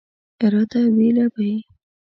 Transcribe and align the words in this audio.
راته 0.51 0.79
ویله 0.95 1.25
به 1.33 1.41
یې. 1.51 1.57